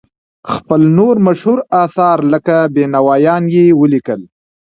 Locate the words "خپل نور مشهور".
0.55-1.59